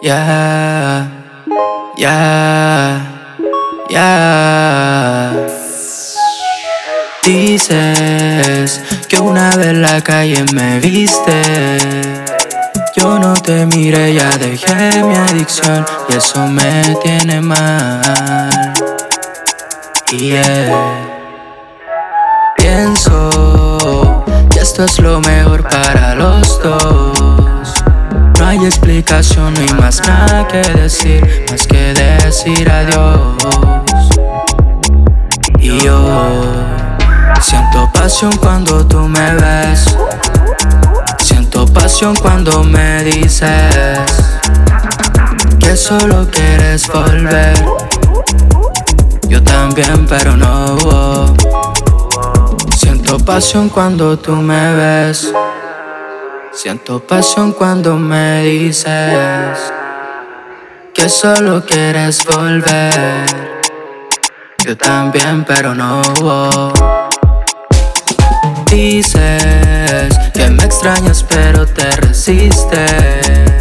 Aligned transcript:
Ya, 0.00 1.10
ya, 1.96 3.00
ya. 3.90 5.32
Dices 7.24 8.80
que 9.08 9.18
una 9.18 9.56
vez 9.56 9.74
la 9.74 10.00
calle 10.02 10.44
me 10.52 10.78
viste. 10.78 11.42
Yo 12.96 13.18
no 13.18 13.34
te 13.34 13.66
miré, 13.66 14.14
ya 14.14 14.30
dejé 14.38 15.02
mi 15.02 15.16
adicción 15.16 15.84
y 16.08 16.16
eso 16.16 16.46
me 16.46 16.96
tiene 17.02 17.40
mal. 17.40 18.72
Yeah. 20.12 20.53
Esto 24.74 24.86
es 24.86 24.98
lo 24.98 25.20
mejor 25.20 25.62
para 25.68 26.16
los 26.16 26.60
dos. 26.60 27.72
No 28.40 28.44
hay 28.44 28.58
explicación, 28.58 29.54
no 29.54 29.60
hay 29.60 29.72
más 29.80 30.04
nada 30.04 30.48
que 30.48 30.62
decir, 30.72 31.44
más 31.48 31.64
que 31.64 31.94
decir 31.94 32.68
adiós. 32.68 33.36
Y 35.60 35.78
yo 35.78 36.52
siento 37.40 37.88
pasión 37.94 38.36
cuando 38.38 38.84
tú 38.84 38.98
me 39.06 39.34
ves. 39.34 39.96
Siento 41.22 41.66
pasión 41.66 42.16
cuando 42.16 42.64
me 42.64 43.04
dices 43.04 44.00
que 45.60 45.76
solo 45.76 46.26
quieres 46.32 46.88
volver. 46.88 47.64
Yo 49.28 49.40
también, 49.40 50.04
pero 50.08 50.36
no. 50.36 50.63
Siento 53.24 53.36
pasión 53.36 53.68
cuando 53.70 54.18
tú 54.18 54.32
me 54.32 54.74
ves. 54.74 55.32
Siento 56.52 57.00
pasión 57.00 57.52
cuando 57.52 57.96
me 57.96 58.42
dices 58.42 59.58
que 60.92 61.08
solo 61.08 61.64
quieres 61.64 62.22
volver. 62.26 63.62
Yo 64.62 64.76
también, 64.76 65.42
pero 65.42 65.74
no. 65.74 66.02
Dices 68.66 70.18
que 70.34 70.50
me 70.50 70.64
extrañas, 70.64 71.24
pero 71.26 71.64
te 71.64 71.92
resistes. 71.92 73.53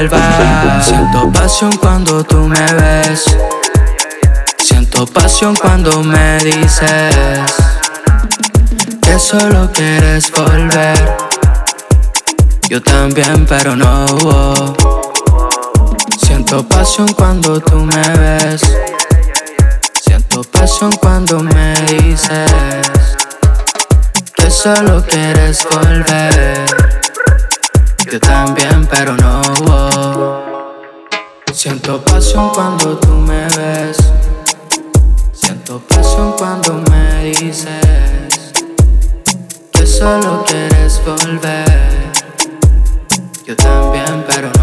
Siento 0.00 1.30
pasión 1.30 1.76
cuando 1.76 2.24
tú 2.24 2.36
me 2.38 2.72
ves. 2.72 3.36
Siento 4.56 5.04
pasión 5.04 5.54
cuando 5.54 6.02
me 6.02 6.38
dices 6.38 7.14
que 9.02 9.18
solo 9.18 9.70
quieres 9.70 10.32
volver. 10.32 11.16
Yo 12.70 12.80
también, 12.82 13.44
pero 13.44 13.76
no. 13.76 14.74
Siento 16.18 16.66
pasión 16.66 17.12
cuando 17.12 17.60
tú 17.60 17.76
me 17.76 18.08
ves. 18.18 18.62
Siento 20.02 20.40
pasión 20.44 20.92
cuando 20.92 21.40
me 21.40 21.74
dices 21.82 22.50
que 24.34 24.50
solo 24.50 25.04
quieres 25.06 25.66
volver. 25.70 26.64
Yo 28.10 28.18
también, 28.18 28.88
pero 28.90 29.14
no. 29.16 29.89
Siento 31.52 32.02
pasión 32.04 32.48
cuando 32.50 32.96
tú 32.98 33.08
me 33.08 33.44
ves. 33.56 33.96
Siento 35.32 35.80
pasión 35.80 36.32
cuando 36.38 36.80
me 36.90 37.24
dices 37.24 38.52
que 39.72 39.86
solo 39.86 40.44
quieres 40.46 41.02
volver. 41.04 42.12
Yo 43.44 43.56
también, 43.56 44.24
pero. 44.28 44.59